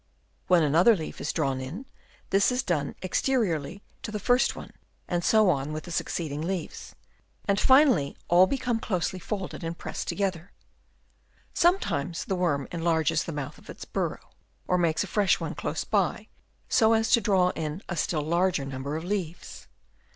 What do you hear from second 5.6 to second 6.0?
with the